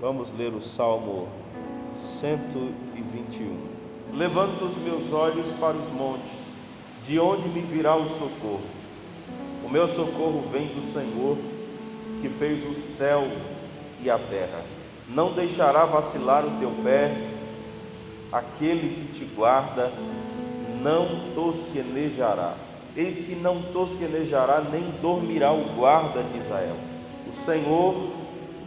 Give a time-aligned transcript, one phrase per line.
[0.00, 1.28] Vamos ler o Salmo
[2.20, 4.16] 121.
[4.16, 6.52] Levanto os meus olhos para os montes,
[7.04, 8.62] de onde me virá o socorro?
[9.62, 11.36] O meu socorro vem do Senhor,
[12.22, 13.28] que fez o céu
[14.02, 14.64] e a terra.
[15.06, 17.14] Não deixará vacilar o teu pé,
[18.32, 19.92] aquele que te guarda
[20.82, 22.54] não tosquenejará.
[22.96, 26.76] Eis que não tosquenejará, nem dormirá o guarda de Israel.
[27.28, 28.19] O Senhor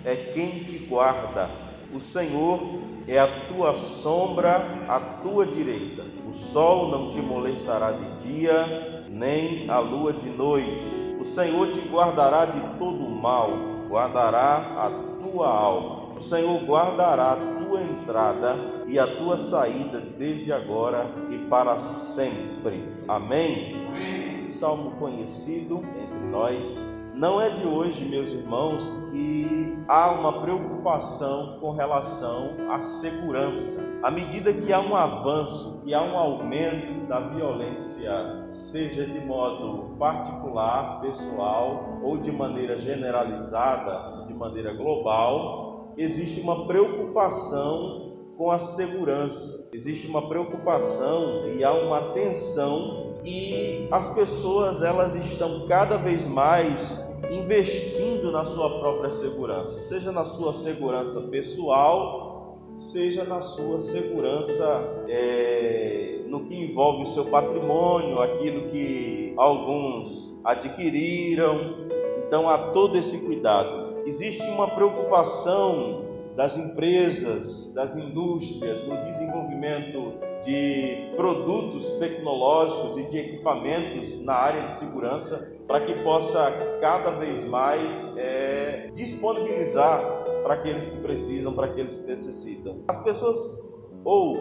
[0.05, 1.49] é quem te guarda.
[1.93, 2.59] O Senhor
[3.07, 6.03] é a tua sombra à tua direita.
[6.27, 10.85] O sol não te molestará de dia, nem a lua de noite.
[11.19, 13.51] O Senhor te guardará de todo mal,
[13.87, 14.89] guardará a
[15.21, 16.15] tua alma.
[16.15, 18.55] O Senhor guardará a tua entrada
[18.87, 22.83] e a tua saída desde agora e para sempre.
[23.07, 23.87] Amém.
[23.87, 24.47] Amém.
[24.47, 27.02] Salmo conhecido entre nós.
[27.13, 33.99] Não é de hoje, meus irmãos, que há uma preocupação com relação à segurança.
[34.01, 38.11] À medida que há um avanço, que há um aumento da violência,
[38.49, 48.33] seja de modo particular, pessoal ou de maneira generalizada, de maneira global, existe uma preocupação
[48.35, 49.69] com a segurança.
[49.71, 57.13] Existe uma preocupação e há uma tensão e as pessoas elas estão cada vez mais
[57.31, 66.21] investindo na sua própria segurança, seja na sua segurança pessoal, seja na sua segurança é,
[66.27, 71.87] no que envolve o seu patrimônio, aquilo que alguns adquiriram.
[72.25, 74.01] Então há todo esse cuidado.
[74.05, 76.03] Existe uma preocupação
[76.35, 84.73] das empresas, das indústrias, no desenvolvimento de produtos tecnológicos e de equipamentos na área de
[84.73, 91.97] segurança, para que possa cada vez mais é, disponibilizar para aqueles que precisam, para aqueles
[91.97, 92.83] que necessitam.
[92.87, 94.37] As pessoas ou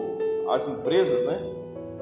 [0.49, 1.39] as empresas, né,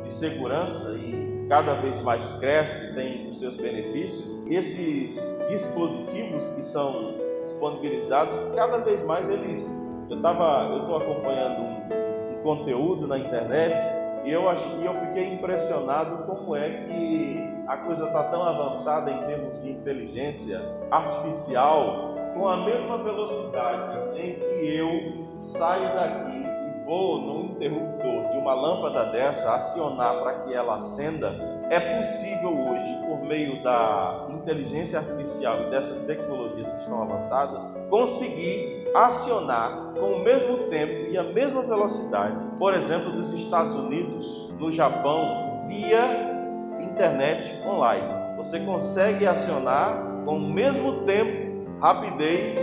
[0.04, 4.48] de segurança e cada vez mais cresce, tem os seus benefícios.
[4.48, 9.78] Esses dispositivos que são disponibilizados, cada vez mais eles.
[10.10, 12.01] Eu estava, eu estou acompanhando um,
[12.42, 13.76] conteúdo na internet
[14.24, 19.10] e eu acho, e eu fiquei impressionado como é que a coisa está tão avançada
[19.10, 26.86] em termos de inteligência artificial com a mesma velocidade em que eu saio daqui e
[26.86, 31.34] vou no interruptor de uma lâmpada dessa acionar para que ela acenda.
[31.70, 38.81] É possível hoje, por meio da inteligência artificial e dessas tecnologias que estão avançadas, conseguir
[38.94, 44.72] acionar com o mesmo tempo e a mesma velocidade, por exemplo, dos Estados Unidos, no
[44.72, 46.32] Japão, via
[46.80, 48.36] internet online.
[48.38, 52.60] Você consegue acionar com o mesmo tempo, rapidez,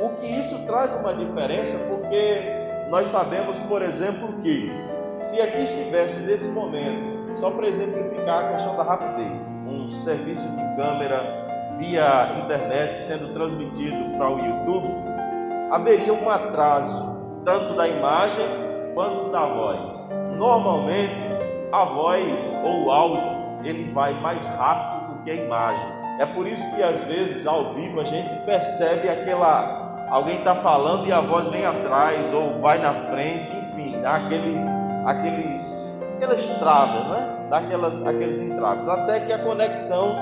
[0.00, 2.42] o que isso traz uma diferença, porque
[2.90, 4.70] nós sabemos, por exemplo, que
[5.22, 10.76] se aqui estivesse nesse momento só para exemplificar a questão da rapidez, um serviço de
[10.76, 11.46] câmera
[11.78, 14.88] via internet sendo transmitido para o YouTube,
[15.70, 18.44] haveria um atraso tanto da imagem
[18.94, 19.94] quanto da voz.
[20.36, 21.22] Normalmente,
[21.72, 25.98] a voz ou o áudio ele vai mais rápido do que a imagem.
[26.18, 31.06] É por isso que às vezes ao vivo a gente percebe aquela alguém está falando
[31.06, 34.56] e a voz vem atrás ou vai na frente, enfim, dá aquele,
[35.04, 37.46] aqueles aquelas travas, né?
[37.50, 40.16] Daquelas, aqueles entraves, até que a conexão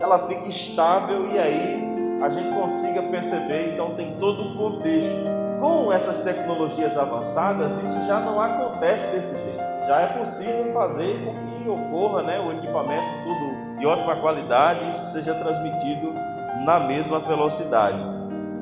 [0.00, 1.91] ela fique estável e aí
[2.22, 3.74] a gente consiga perceber.
[3.74, 5.16] Então tem todo um contexto.
[5.60, 9.62] Com essas tecnologias avançadas, isso já não acontece desse jeito.
[9.86, 14.88] Já é possível fazer com que ocorra, né, o equipamento tudo de ótima qualidade, e
[14.88, 16.12] isso seja transmitido
[16.64, 17.98] na mesma velocidade.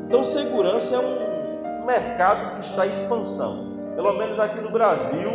[0.07, 3.71] Então, segurança é um mercado que está em expansão.
[3.95, 5.31] Pelo menos aqui no Brasil,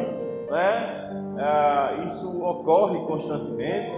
[0.51, 1.35] né?
[1.39, 3.93] Ah, isso ocorre constantemente.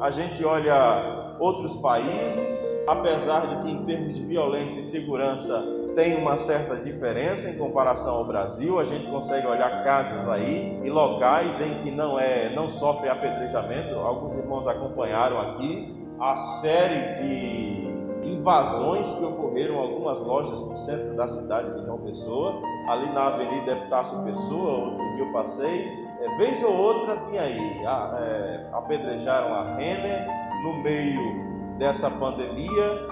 [0.00, 5.60] A gente olha outros países, apesar de que em termos de violência e segurança
[5.92, 8.78] tem uma certa diferença em comparação ao Brasil.
[8.78, 13.98] A gente consegue olhar casas aí e locais em que não é, não sofre apedrejamento.
[13.98, 17.92] Alguns irmãos acompanharam aqui a série de
[18.24, 23.26] invasões que ocorreram em algumas lojas no centro da cidade de João Pessoa, ali na
[23.26, 24.90] Avenida Epitácio Pessoa.
[24.90, 30.41] Outro dia eu passei é, vez ou outra tinha aí, a, é, apedrejaram a Renner
[30.62, 33.06] no meio dessa pandemia,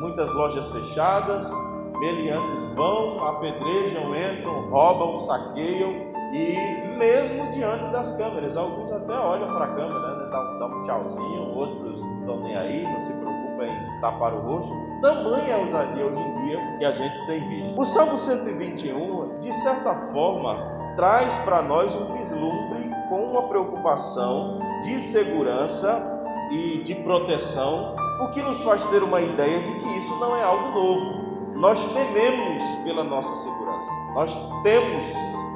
[0.00, 1.50] muitas lojas fechadas,
[1.98, 9.64] meliantes vão, apedrejam, entram, roubam, saqueiam e mesmo diante das câmeras, alguns até olham para
[9.64, 13.64] a câmera, né, dá, dá um tchauzinho, outros não estão nem aí, não se preocupam
[13.64, 14.72] em tapar o rosto.
[15.00, 17.80] Tamanha a ousadia hoje em dia que a gente tem visto.
[17.80, 20.56] O Salmo 121, de certa forma,
[20.96, 26.15] traz para nós um vislumbre com uma preocupação de segurança
[26.50, 30.42] e de proteção, o que nos faz ter uma ideia de que isso não é
[30.42, 31.26] algo novo.
[31.54, 35.14] Nós tememos pela nossa segurança, nós temos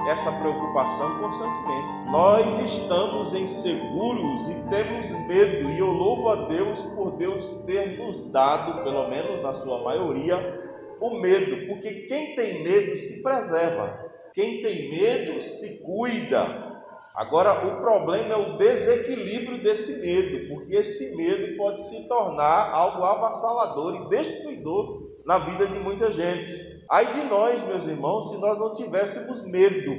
[0.09, 2.11] essa preocupação constantemente.
[2.11, 8.31] Nós estamos inseguros e temos medo, e eu louvo a Deus por Deus ter nos
[8.33, 10.61] dado, pelo menos na sua maioria,
[11.01, 16.70] o medo, porque quem tem medo se preserva, quem tem medo se cuida,
[17.21, 23.05] Agora, o problema é o desequilíbrio desse medo, porque esse medo pode se tornar algo
[23.05, 26.83] avassalador e destruidor na vida de muita gente.
[26.91, 29.95] Ai de nós, meus irmãos, se nós não tivéssemos medo,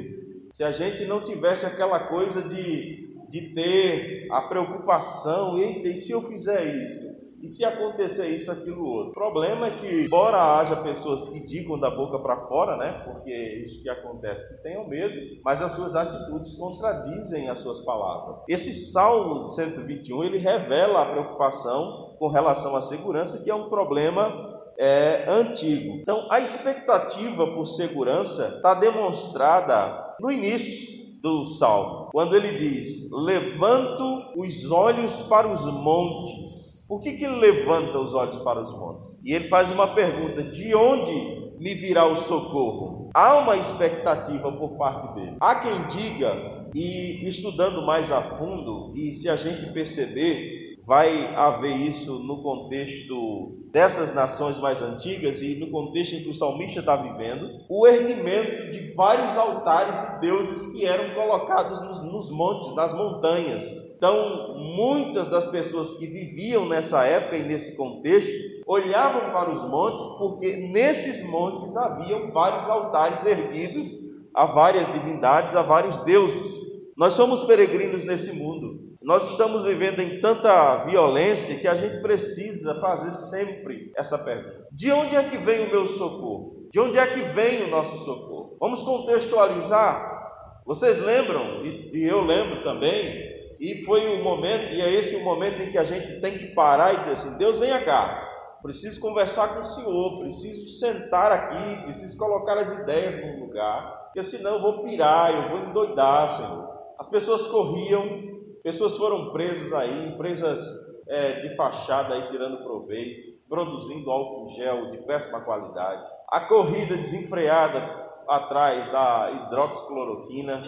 [0.50, 6.12] se a gente não tivesse aquela coisa de, de ter a preocupação, eita, e se
[6.12, 7.21] eu fizer isso?
[7.42, 9.12] E se acontecer isso, aquilo outro?
[9.12, 13.02] O problema é que, embora haja pessoas que digam da boca para fora, né?
[13.04, 17.80] Porque é isso que acontece, que tenham medo, mas as suas atitudes contradizem as suas
[17.80, 18.38] palavras.
[18.48, 24.62] Esse Salmo 121, ele revela a preocupação com relação à segurança, que é um problema
[24.78, 25.96] é, antigo.
[25.96, 34.34] Então, a expectativa por segurança está demonstrada no início do salmo, quando ele diz: Levanto
[34.38, 39.22] os olhos para os montes por que, que ele levanta os olhos para os montes?
[39.24, 43.10] E ele faz uma pergunta: de onde me virá o socorro?
[43.14, 45.38] Há uma expectativa por parte dele.
[45.40, 50.51] Há quem diga, e estudando mais a fundo, e se a gente perceber,
[50.92, 56.34] vai haver isso no contexto dessas nações mais antigas e no contexto em que o
[56.34, 62.30] salmista está vivendo, o erguimento de vários altares e deuses que eram colocados nos, nos
[62.30, 63.96] montes, nas montanhas.
[63.96, 68.36] Então, muitas das pessoas que viviam nessa época e nesse contexto
[68.68, 73.96] olhavam para os montes porque nesses montes haviam vários altares erguidos
[74.34, 76.54] a várias divindades, a vários deuses.
[76.98, 78.91] Nós somos peregrinos nesse mundo.
[79.12, 84.90] Nós estamos vivendo em tanta violência que a gente precisa fazer sempre essa pergunta: de
[84.90, 86.70] onde é que vem o meu socorro?
[86.72, 88.56] De onde é que vem o nosso socorro?
[88.58, 90.64] Vamos contextualizar.
[90.66, 93.22] Vocês lembram, e, eu lembro também,
[93.60, 96.56] e foi o momento, e é esse o momento em que a gente tem que
[96.56, 98.30] parar e dizer assim: Deus, venha cá,
[98.64, 104.24] preciso conversar com o Senhor, preciso sentar aqui, preciso colocar as ideias no lugar, porque
[104.24, 106.72] senão eu vou pirar, eu vou endoidar, Senhor.
[106.98, 108.31] As pessoas corriam,
[108.64, 110.60] pessoas foram presas aí, empresas
[111.08, 118.10] é, de fachada aí tirando proveito, produzindo álcool gel de péssima qualidade, a corrida desenfreada
[118.28, 120.64] atrás da hidroxicloroquina,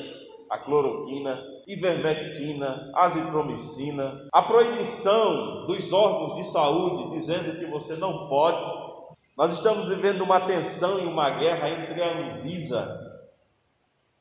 [0.50, 8.62] a cloroquina, ivermectina, azitromicina, a proibição dos órgãos de saúde dizendo que você não pode.
[9.38, 13.14] Nós estamos vivendo uma tensão e uma guerra entre a Anvisa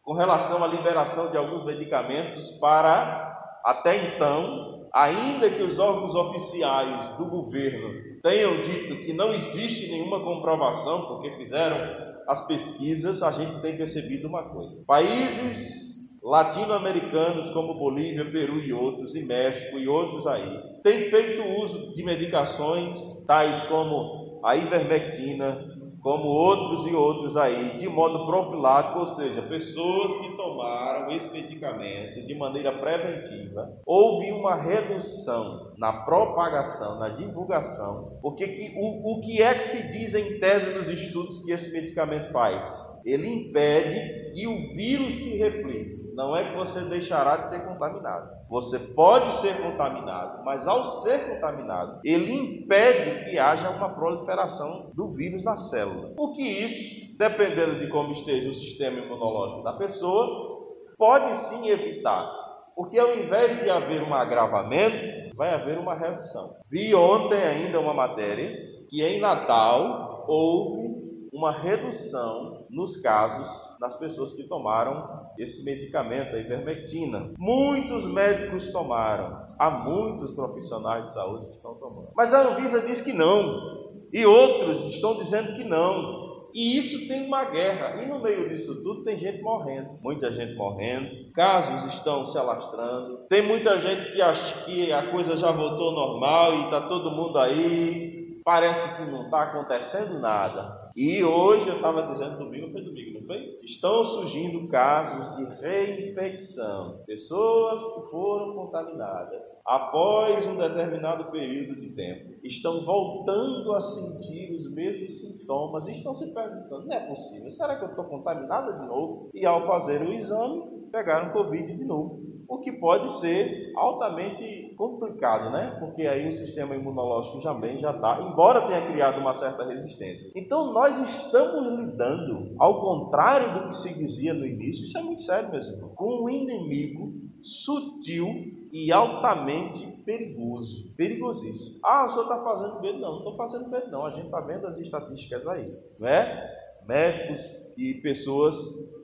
[0.02, 3.31] com relação à liberação de alguns medicamentos para
[3.64, 10.22] até então, ainda que os órgãos oficiais do governo tenham dito que não existe nenhuma
[10.22, 14.76] comprovação porque fizeram as pesquisas, a gente tem percebido uma coisa.
[14.86, 15.92] Países
[16.22, 22.04] latino-americanos como Bolívia, Peru e outros, e México e outros aí, têm feito uso de
[22.04, 25.60] medicações tais como a ivermectina,
[26.02, 32.26] como outros e outros aí, de modo profilático, ou seja, pessoas que tomaram esse medicamento
[32.26, 39.40] de maneira preventiva, houve uma redução na propagação, na divulgação, porque que, o, o que
[39.40, 42.84] é que se diz em tese nos estudos que esse medicamento faz?
[43.04, 48.30] Ele impede que o vírus se replique não é que você deixará de ser contaminado.
[48.52, 55.08] Você pode ser contaminado, mas ao ser contaminado, ele impede que haja uma proliferação do
[55.08, 56.12] vírus na célula.
[56.18, 60.68] O que isso, dependendo de como esteja o sistema imunológico da pessoa,
[60.98, 62.30] pode sim evitar.
[62.76, 66.54] Porque ao invés de haver um agravamento, vai haver uma redução.
[66.70, 68.54] Vi ontem ainda uma matéria
[68.86, 70.92] que em Natal houve
[71.32, 73.46] uma redução nos casos
[73.78, 77.30] das pessoas que tomaram esse medicamento, a ivermectina.
[77.38, 82.08] Muitos médicos tomaram, há muitos profissionais de saúde que estão tomando.
[82.16, 86.22] Mas a Anvisa diz que não, e outros estão dizendo que não.
[86.54, 90.54] E isso tem uma guerra, e no meio disso tudo tem gente morrendo, muita gente
[90.54, 95.92] morrendo, casos estão se alastrando, tem muita gente que acha que a coisa já voltou
[95.92, 100.81] normal e está todo mundo aí, parece que não está acontecendo nada.
[100.96, 103.58] E hoje eu estava dizendo domingo, foi domingo, não foi?
[103.62, 107.02] estão surgindo casos de reinfecção.
[107.06, 114.72] Pessoas que foram contaminadas após um determinado período de tempo estão voltando a sentir os
[114.74, 118.86] mesmos sintomas e estão se perguntando: não é possível, será que eu estou contaminada de
[118.86, 119.30] novo?
[119.32, 125.50] E ao fazer o exame, pegaram Covid de novo o que pode ser altamente complicado,
[125.50, 125.74] né?
[125.80, 130.30] Porque aí o sistema imunológico já bem já está, embora tenha criado uma certa resistência.
[130.36, 135.22] Então nós estamos lidando, ao contrário do que se dizia no início, isso é muito
[135.22, 138.28] sério, meus irmãos, com um inimigo sutil
[138.70, 141.80] e altamente perigoso, perigosíssimo.
[141.84, 142.98] Ah, o senhor está fazendo medo?
[142.98, 144.04] Não, não estou fazendo medo, não.
[144.06, 146.50] A gente está vendo as estatísticas aí, não é?
[146.86, 148.56] Médicos e pessoas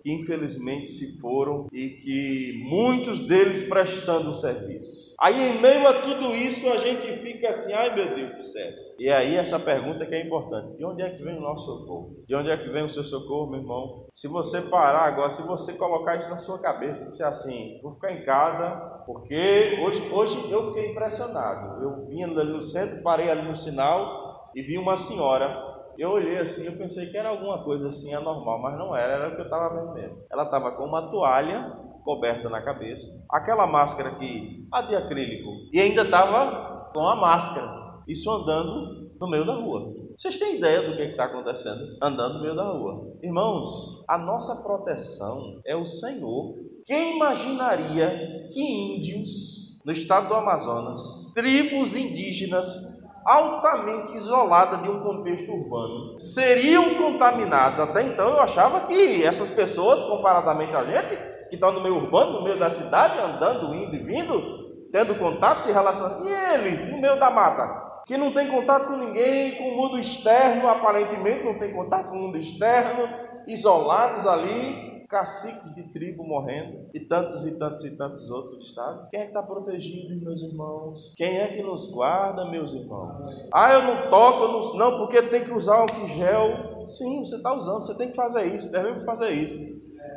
[0.02, 5.14] que infelizmente se foram e que muitos deles prestando serviço.
[5.20, 8.70] Aí, em meio a tudo isso, a gente fica assim: ai meu Deus do céu.
[8.98, 12.22] E aí, essa pergunta que é importante: de onde é que vem o nosso socorro?
[12.26, 14.06] De onde é que vem o seu socorro, meu irmão?
[14.12, 17.90] Se você parar agora, se você colocar isso na sua cabeça e disser assim: vou
[17.90, 18.70] ficar em casa,
[19.06, 21.82] porque hoje, hoje eu fiquei impressionado.
[21.82, 25.67] Eu vinha ali no centro, parei ali no sinal e vi uma senhora
[25.98, 29.28] eu olhei assim, eu pensei que era alguma coisa assim anormal, mas não era, era
[29.28, 30.18] o que eu estava vendo mesmo.
[30.30, 35.80] Ela estava com uma toalha coberta na cabeça, aquela máscara que a de acrílico, e
[35.80, 39.92] ainda estava com a máscara, isso andando no meio da rua.
[40.16, 41.96] Vocês têm ideia do que está acontecendo?
[42.02, 43.16] Andando no meio da rua.
[43.22, 46.54] Irmãos, a nossa proteção é o Senhor.
[46.84, 48.10] Quem imaginaria
[48.52, 52.97] que índios no estado do Amazonas, tribos indígenas,
[53.28, 57.78] altamente isolada de um contexto urbano, seriam contaminados.
[57.78, 61.16] Até então eu achava que essas pessoas, comparadamente a gente,
[61.50, 65.60] que estão no meio urbano, no meio da cidade, andando, indo e vindo, tendo contato,
[65.60, 69.68] se relacionando, e eles, no meio da mata, que não tem contato com ninguém, com
[69.68, 73.06] o mundo externo, aparentemente não tem contato com o mundo externo,
[73.46, 79.08] isolados ali, caciques de tribo morrendo, e tantos e tantos e tantos outros estados.
[79.08, 81.14] Quem é que está protegido, meus irmãos?
[81.16, 83.48] Quem é que nos guarda, meus irmãos?
[83.52, 86.86] Ah, eu não toco, eu não, não porque tem que usar álcool gel.
[86.86, 89.58] Sim, você está usando, você tem que fazer isso, deve fazer isso.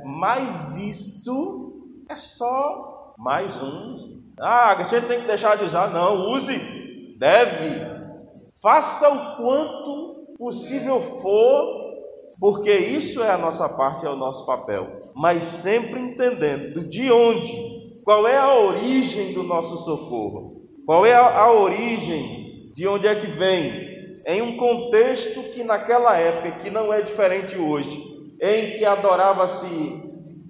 [0.03, 4.21] Mas isso é só mais um.
[4.39, 5.91] Ah, a gente tem que deixar de usar.
[5.91, 7.91] Não, use, deve.
[8.61, 11.80] Faça o quanto possível for
[12.41, 18.01] porque isso é a nossa parte, é o nosso papel, mas sempre entendendo de onde,
[18.03, 23.13] qual é a origem do nosso socorro, qual é a, a origem, de onde é
[23.13, 23.91] que vem,
[24.25, 28.03] em um contexto que naquela época, que não é diferente hoje,
[28.41, 30.01] em que adorava-se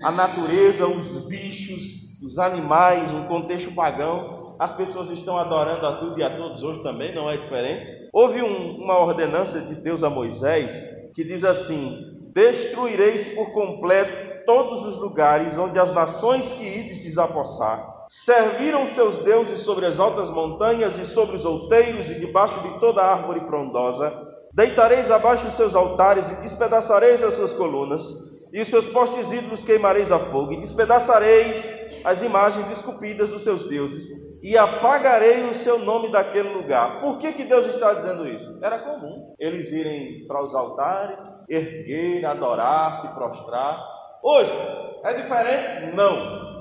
[0.01, 6.17] a natureza, os bichos, os animais, um contexto pagão, as pessoas estão adorando a tudo
[6.17, 7.89] e a todos hoje também, não é diferente.
[8.13, 14.86] Houve um, uma ordenança de Deus a Moisés que diz assim: Destruireis por completo todos
[14.86, 20.98] os lugares onde as nações que ides desapossar serviram seus deuses sobre as altas montanhas
[20.98, 24.13] e sobre os outeiros e debaixo de toda árvore frondosa.
[24.53, 28.13] Deitareis abaixo os seus altares e despedaçareis as suas colunas,
[28.53, 33.65] e os seus postes ídolos queimareis a fogo, e despedaçareis as imagens esculpidas dos seus
[33.65, 34.08] deuses,
[34.41, 37.00] e apagarei o seu nome daquele lugar.
[37.01, 38.58] Por que, que Deus está dizendo isso?
[38.62, 41.17] Era comum eles irem para os altares,
[41.50, 43.84] erguer, adorar, se prostrar.
[44.22, 44.51] Hoje,
[45.03, 45.96] é diferente?
[45.96, 46.51] Não.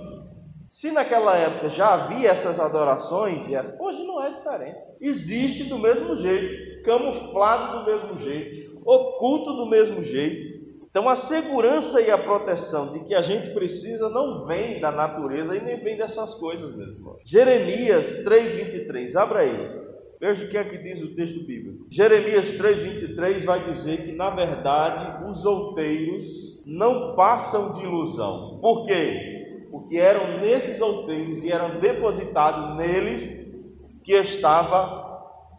[0.70, 3.44] Se naquela época já havia essas adorações,
[3.78, 4.80] hoje não é diferente.
[4.98, 10.49] Existe do mesmo jeito, camuflado do mesmo jeito, oculto do mesmo jeito.
[10.90, 15.56] Então a segurança e a proteção de que a gente precisa não vem da natureza
[15.56, 17.16] e nem vem dessas coisas mesmo.
[17.24, 19.80] Jeremias 3:23, abra aí.
[20.20, 21.86] Veja o que é que diz o texto bíblico.
[21.88, 28.58] Jeremias 3:23 vai dizer que na verdade os outeiros não passam de ilusão.
[28.60, 29.68] Por quê?
[29.70, 33.54] Porque eram nesses outeiros e eram depositados neles
[34.02, 35.08] que estava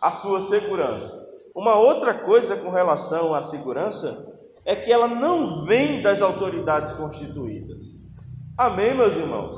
[0.01, 1.17] a sua segurança.
[1.55, 4.29] Uma outra coisa com relação à segurança
[4.65, 8.05] é que ela não vem das autoridades constituídas.
[8.57, 9.57] Amém, meus irmãos?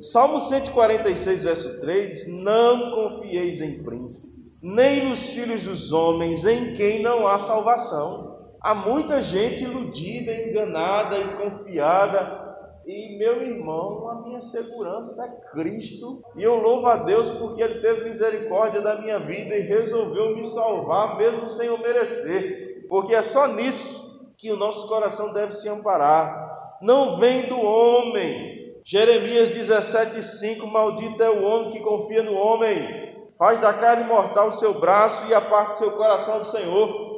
[0.00, 7.02] Salmo 146, verso 3: Não confieis em príncipes, nem nos filhos dos homens, em quem
[7.02, 8.36] não há salvação.
[8.60, 12.46] Há muita gente iludida, enganada e confiada.
[12.86, 16.22] E meu irmão, a minha segurança é Cristo.
[16.36, 20.44] E eu louvo a Deus porque Ele teve misericórdia da minha vida e resolveu me
[20.44, 22.86] salvar, mesmo sem eu merecer.
[22.88, 24.07] Porque é só nisso
[24.38, 26.78] que o nosso coração deve se amparar.
[26.80, 28.56] Não vem do homem.
[28.84, 34.52] Jeremias 17,5: Maldito é o homem que confia no homem, faz da carne mortal o
[34.52, 37.08] seu braço e aparte seu coração do Senhor.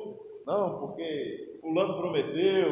[0.46, 2.70] Não, porque Fulano prometeu,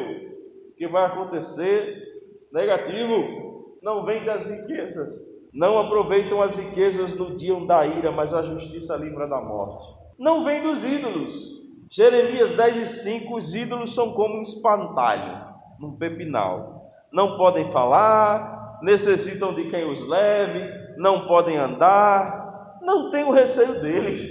[0.75, 2.09] que vai acontecer.
[2.51, 5.39] Negativo, não vem das riquezas.
[5.53, 9.85] Não aproveitam as riquezas no dia da ira, mas a justiça livra da morte.
[10.17, 11.59] Não vem dos ídolos.
[11.89, 16.91] Jeremias 10 e 5: os ídolos são como um espantalho num pepinal.
[17.11, 24.21] Não podem falar, necessitam de quem os leve, não podem andar, não tenho receio deles,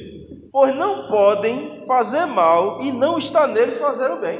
[0.52, 4.38] pois não podem fazer mal e não está neles fazer o bem.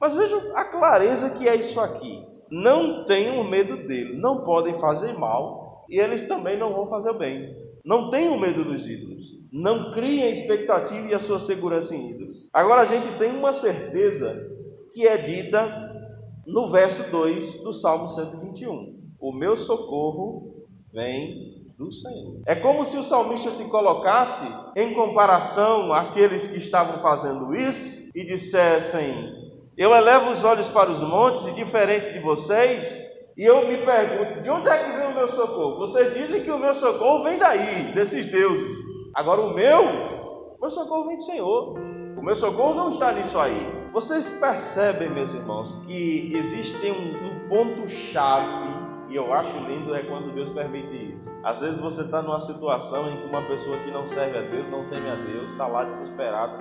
[0.00, 2.26] Mas vejam a clareza que é isso aqui.
[2.50, 7.18] Não tenham medo dele, não podem fazer mal e eles também não vão fazer o
[7.18, 7.67] bem.
[7.88, 9.38] Não tenham medo dos ídolos.
[9.50, 12.50] Não criem a expectativa e a sua segurança em ídolos.
[12.52, 14.38] Agora a gente tem uma certeza
[14.92, 15.66] que é dita
[16.46, 18.94] no verso 2 do Salmo 121.
[19.18, 22.42] O meu socorro vem do Senhor.
[22.44, 28.22] É como se o salmista se colocasse em comparação àqueles que estavam fazendo isso e
[28.22, 29.32] dissessem:
[29.78, 33.07] Eu elevo os olhos para os montes e diferente de vocês,
[33.38, 35.78] e eu me pergunto: de onde é que vem o meu socorro?
[35.78, 38.84] Vocês dizem que o meu socorro vem daí, desses deuses.
[39.14, 41.78] Agora o meu, o meu socorro vem do Senhor.
[42.18, 43.72] O meu socorro não está nisso aí.
[43.92, 50.34] Vocês percebem, meus irmãos, que existe um, um ponto-chave e eu acho lindo é quando
[50.34, 51.30] Deus permite isso.
[51.42, 54.68] Às vezes você está numa situação em que uma pessoa que não serve a Deus,
[54.68, 56.58] não teme a Deus, está lá desesperada,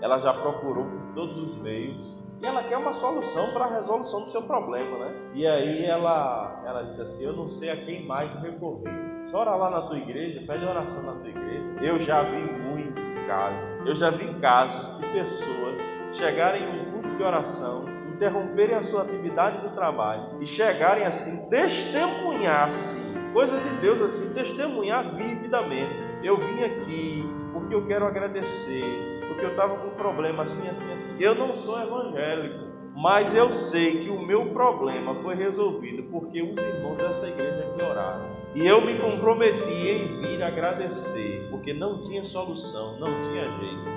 [0.00, 4.24] Ela já procurou por todos os meios e ela quer uma solução para a resolução
[4.24, 5.14] do seu problema, né?
[5.32, 8.92] E aí ela, ela disse assim: Eu não sei a quem mais recorrer.
[9.22, 11.64] Se ora lá na tua igreja, pede oração na tua igreja.
[11.80, 15.80] Eu já vi muito caso, eu já vi casos de pessoas
[16.12, 21.48] chegarem em um culto de oração, interromperem a sua atividade do trabalho e chegarem assim,
[21.48, 26.02] testemunhar assim, coisa de Deus assim, testemunhar vividamente.
[26.22, 30.92] Eu vim aqui porque eu quero agradecer, porque eu estava com um problema assim, assim,
[30.92, 31.16] assim.
[31.18, 32.64] Eu não sou evangélico,
[32.96, 37.82] mas eu sei que o meu problema foi resolvido porque os irmãos dessa igreja me
[37.82, 38.34] oraram.
[38.54, 43.94] E eu me comprometi em vir agradecer, porque não tinha solução, não tinha jeito.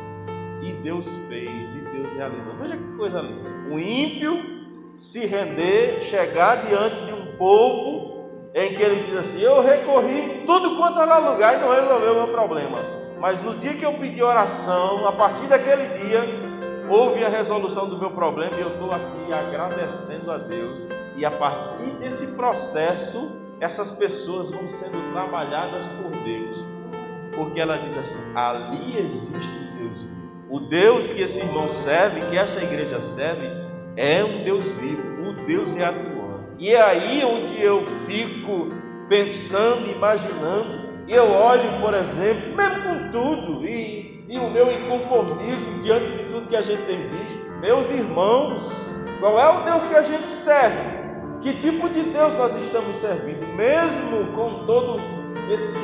[0.64, 2.54] E Deus fez, e Deus realizou.
[2.60, 3.48] Veja que coisa linda.
[3.72, 4.58] O ímpio
[4.98, 10.76] se render, chegar diante de um povo em que ele diz assim: Eu recorri tudo
[10.78, 12.97] quanto era lugar e não resolveu o meu problema.
[13.20, 16.24] Mas no dia que eu pedi oração, a partir daquele dia,
[16.88, 20.88] houve a resolução do meu problema e eu estou aqui agradecendo a Deus.
[21.16, 26.64] E a partir desse processo, essas pessoas vão sendo trabalhadas por Deus.
[27.36, 30.18] Porque ela diz assim: ali existe um Deus vivo.
[30.50, 33.50] O Deus que esse irmão serve, que essa igreja serve,
[33.96, 36.56] é um Deus vivo, o Deus é atuante.
[36.60, 38.72] E é aí onde eu fico
[39.10, 46.24] pensando, imaginando, eu olho, por exemplo, mesmo tudo, e, e o meu inconformismo diante de
[46.26, 47.50] tudo que a gente tem visto.
[47.60, 50.98] Meus irmãos, qual é o Deus que a gente serve?
[51.42, 53.48] Que tipo de Deus nós estamos servindo?
[53.56, 55.00] Mesmo com todo
[55.52, 55.78] esse,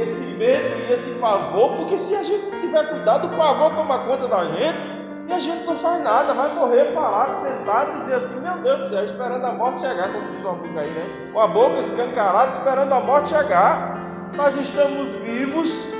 [0.00, 3.98] esse medo e esse pavor, porque se a gente não tiver cuidado, o pavor toma
[4.00, 8.14] conta da gente e a gente não faz nada, vai correr parado, sentado e dizer
[8.14, 11.30] assim: Meu Deus do céu, esperando a morte chegar, como diz uma música aí, né?
[11.32, 13.98] Com a boca escancarada, esperando a morte chegar.
[14.34, 15.92] Nós estamos vivos,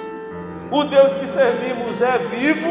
[0.70, 2.68] o Deus que servimos é vivo,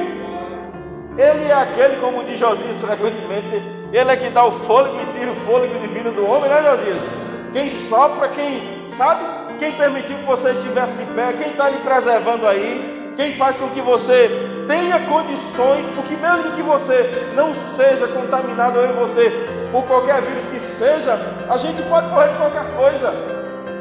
[1.17, 5.31] Ele é aquele, como diz Josias frequentemente, Ele é que dá o fôlego e tira
[5.31, 7.11] o fôlego divino do homem, né, Josias?
[7.53, 9.23] Quem sopra, quem sabe,
[9.59, 13.69] quem permitiu que você estivesse de pé, quem está lhe preservando aí, quem faz com
[13.69, 14.29] que você
[14.67, 19.31] tenha condições, porque mesmo que você não seja contaminado ou em você
[19.71, 21.17] por qualquer vírus que seja,
[21.49, 23.11] a gente pode morrer de qualquer coisa.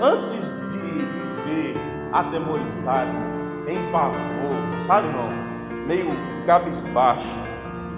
[0.00, 0.57] Antes
[2.16, 3.36] atemorizado,
[3.66, 4.55] em pavor,
[4.87, 5.29] sabe não?
[5.87, 6.11] Meio
[6.46, 7.26] cabisbaixo.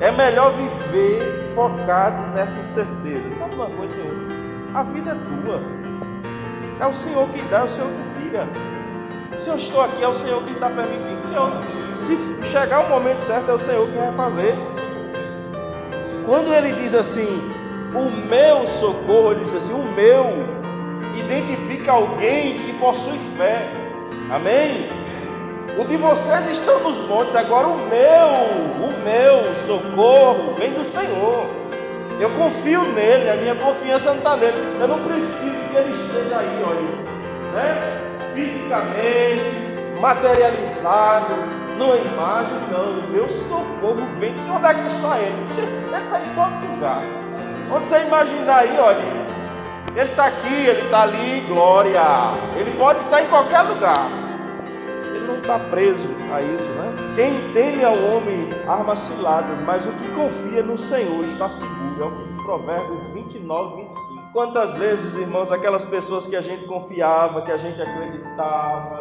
[0.00, 3.30] É melhor viver focado nessa certeza.
[3.32, 4.14] Sabe uma coisa, Senhor?
[4.74, 5.60] A vida é tua.
[6.80, 8.48] É o Senhor que dá, é o Senhor que tira.
[9.36, 11.22] Se eu estou aqui, é o Senhor que está permitindo.
[11.22, 11.50] Senhor,
[11.92, 14.54] se chegar o momento certo, é o Senhor que vai fazer.
[16.24, 17.52] Quando ele diz assim,
[17.94, 20.44] o meu socorro, ele diz assim, o meu,
[21.16, 23.68] identifica alguém que possui fé.
[24.30, 24.97] Amém?
[25.78, 28.26] O de vocês estão nos montes, agora o meu,
[28.82, 31.46] o meu socorro vem do Senhor.
[32.18, 34.76] Eu confio nele, a minha confiança não está nele.
[34.80, 36.80] Eu não preciso que ele esteja aí, olha,
[37.54, 38.32] né?
[38.34, 39.54] fisicamente,
[40.00, 41.36] materializado,
[41.78, 42.98] numa imagem, não.
[42.98, 44.56] O meu socorro vem Senhor.
[44.56, 45.46] Onde é que está ele?
[45.56, 47.02] Ele está em todo lugar.
[47.72, 48.98] Onde você imaginar aí, olha,
[49.94, 52.02] ele está aqui, ele está ali, glória.
[52.56, 54.27] Ele pode estar em qualquer lugar.
[55.40, 56.94] Está preso a isso, né?
[57.14, 62.02] Quem teme ao homem armas ciladas, mas o que confia no Senhor está seguro.
[62.02, 64.32] É o que Provérbios 29, 25.
[64.32, 69.00] Quantas vezes, irmãos, aquelas pessoas que a gente confiava, que a gente acreditava,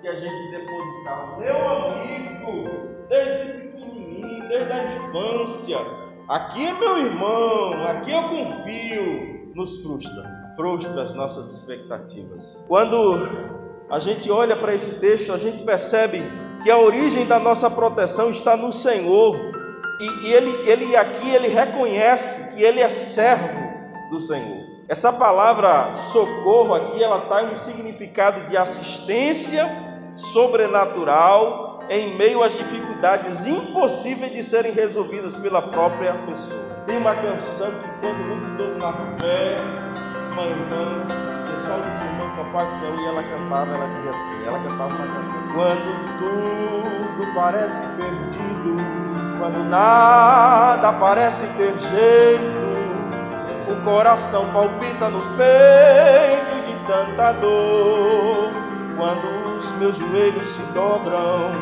[0.00, 5.76] que a gente depositava, meu amigo, desde pequenininho, desde a infância,
[6.26, 12.64] aqui é meu irmão, aqui eu confio, nos frustra, frustra as nossas expectativas.
[12.66, 16.22] Quando a gente olha para esse texto, a gente percebe
[16.62, 19.36] que a origem da nossa proteção está no Senhor
[20.00, 24.66] e, ele, ele aqui ele reconhece que ele é servo do Senhor.
[24.88, 29.66] Essa palavra socorro aqui ela está em um significado de assistência
[30.16, 36.82] sobrenatural em meio às dificuldades impossíveis de serem resolvidas pela própria pessoa.
[36.84, 39.56] Tem uma canção que todo mundo na fé,
[40.32, 41.25] uma
[41.58, 45.42] salve os irmãos com a e ela cantava, ela dizia assim, ela cantava uma canção.
[45.54, 48.76] Quando tudo parece perdido,
[49.38, 52.76] quando nada parece ter jeito,
[53.70, 58.50] o coração palpita no peito de tanta dor.
[58.96, 61.52] Quando os meus joelhos se dobram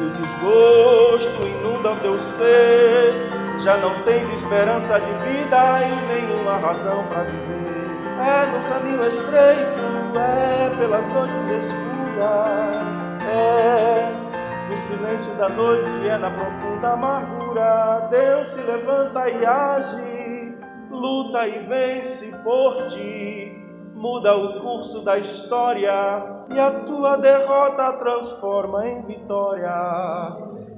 [0.00, 7.04] e o desgosto inunda teu ser, já não tens esperança de vida e nenhuma razão
[7.04, 7.63] para viver.
[8.26, 9.80] É no caminho estreito,
[10.18, 14.14] é pelas noites escuras, é
[14.70, 18.08] no silêncio da noite é na profunda amargura.
[18.10, 20.56] Deus se levanta e age,
[20.90, 23.62] luta e vence por ti.
[23.94, 25.92] Muda o curso da história
[26.50, 29.70] e a tua derrota transforma em vitória.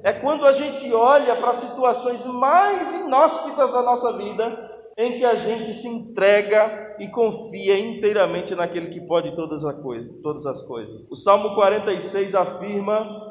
[0.02, 5.35] É quando a gente olha para situações mais inóspitas da nossa vida em que a
[5.35, 10.11] gente se entrega e confia inteiramente naquele que pode todas as coisas.
[10.22, 11.06] Todas as coisas.
[11.11, 13.26] O Salmo 46 afirma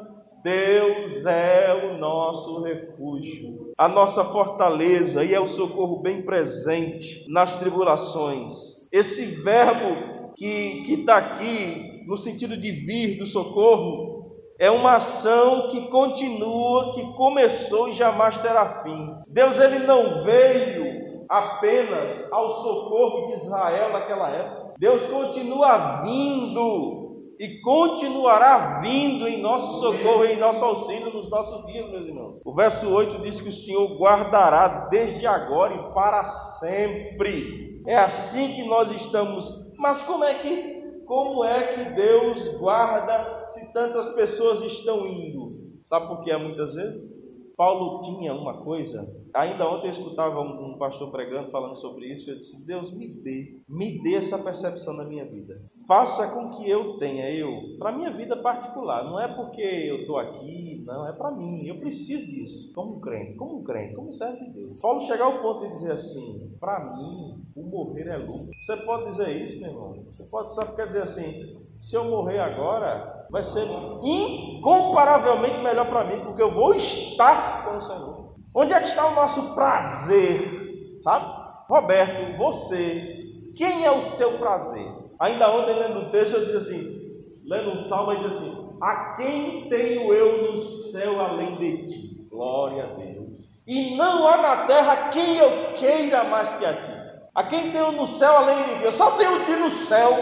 [0.46, 7.56] Deus é o nosso refúgio, a nossa fortaleza e é o socorro bem presente nas
[7.56, 8.88] tribulações.
[8.92, 15.88] Esse verbo que está aqui, no sentido de vir do socorro, é uma ação que
[15.88, 19.16] continua, que começou e jamais terá fim.
[19.26, 20.95] Deus ele não veio
[21.28, 24.74] apenas ao socorro de Israel naquela época.
[24.78, 27.06] Deus continua vindo
[27.38, 32.40] e continuará vindo em nosso socorro em nosso auxílio nos nossos dias, meus irmãos.
[32.44, 37.72] O verso 8 diz que o Senhor guardará desde agora e para sempre.
[37.86, 39.74] É assim que nós estamos.
[39.78, 45.76] Mas como é que como é que Deus guarda se tantas pessoas estão indo?
[45.82, 47.08] Sabe por que é muitas vezes?
[47.56, 52.30] Paulo tinha uma coisa, ainda ontem eu escutava um, um, pastor pregando, falando sobre isso,
[52.30, 55.60] eu disse: Deus, me dê, me dê essa percepção na minha vida.
[55.86, 59.04] Faça com que eu tenha, eu, para minha vida particular.
[59.04, 61.66] Não é porque eu estou aqui, não, é para mim.
[61.66, 64.80] Eu preciso disso, como um crente, como um crente, como um servo de Deus.
[64.80, 68.50] Paulo chegar ao ponto de dizer assim: para mim, o morrer é lucro.
[68.60, 70.04] Você pode dizer isso, meu irmão?
[70.06, 73.66] Você pode, sabe, quer dizer assim: se eu morrer agora, vai ser
[74.02, 78.25] incomparavelmente melhor para mim, porque eu vou estar com o Senhor.
[78.58, 80.96] Onde é que está o nosso prazer?
[80.98, 81.26] Sabe?
[81.68, 84.90] Roberto, você, quem é o seu prazer?
[85.20, 89.14] Ainda ontem, lendo o texto, eu disse assim: lendo um salmo, ele diz assim: A
[89.16, 92.26] quem tenho eu no céu além de ti?
[92.30, 93.62] Glória a Deus.
[93.66, 96.92] E não há na terra quem eu queira mais que a ti.
[97.34, 98.84] A quem tenho no céu além de ti?
[98.84, 100.16] Eu só tenho ti no céu.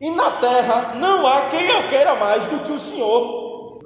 [0.00, 3.41] E na terra não há quem eu queira mais do que o Senhor.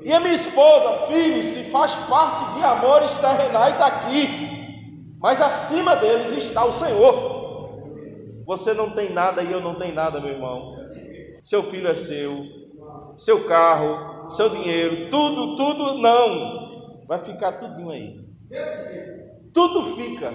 [0.06, 6.30] E a minha esposa, filhos, se faz parte de amores terrenais daqui, mas acima deles
[6.30, 8.44] está o Senhor.
[8.46, 10.76] Você não tem nada e eu não tenho nada, meu irmão.
[11.42, 12.44] Seu filho é seu,
[13.16, 17.04] seu carro, seu dinheiro, tudo, tudo não.
[17.08, 18.24] Vai ficar tudinho aí.
[19.52, 20.30] Tudo fica.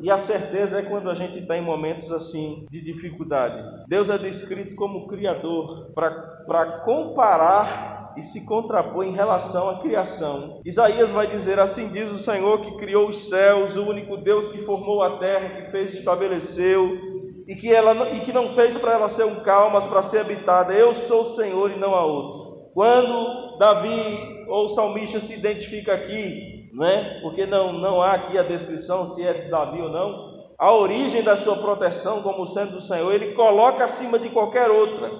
[0.00, 3.62] E a certeza é quando a gente está em momentos assim de dificuldade.
[3.88, 10.60] Deus é descrito como Criador para comparar e se contrapor em relação à criação.
[10.64, 14.58] Isaías vai dizer: Assim diz o Senhor que criou os céus, o único Deus que
[14.58, 16.96] formou a terra, que fez e estabeleceu,
[17.46, 20.18] e que, ela, e que não fez para ela ser um cal, mas para ser
[20.18, 20.72] habitada.
[20.72, 22.58] Eu sou o Senhor e não há outro.
[22.74, 27.20] Quando Davi ou o salmista se identifica aqui é?
[27.20, 30.36] Porque não, não há aqui a descrição se é de Davi ou não.
[30.58, 35.10] A origem da sua proteção como sendo do Senhor, ele coloca acima de qualquer outra,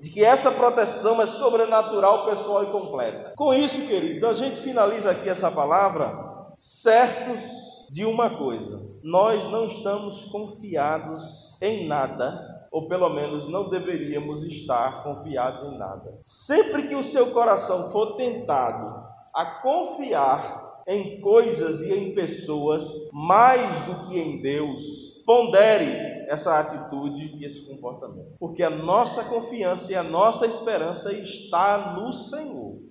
[0.00, 3.32] de que essa proteção é sobrenatural, pessoal e completa.
[3.36, 6.14] Com isso, querido, a gente finaliza aqui essa palavra
[6.56, 12.40] certos de uma coisa: nós não estamos confiados em nada,
[12.70, 16.18] ou pelo menos não deveríamos estar confiados em nada.
[16.24, 23.80] Sempre que o seu coração for tentado a confiar em coisas e em pessoas mais
[23.82, 29.94] do que em Deus, pondere essa atitude e esse comportamento, porque a nossa confiança e
[29.94, 32.82] a nossa esperança está no Senhor.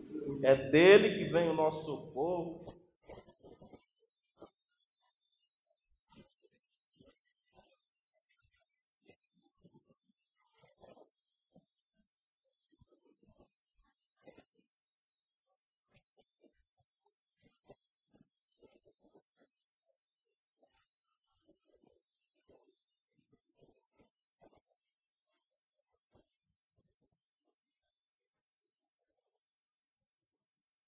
[0.42, 2.66] É dele que vem o nosso socorro,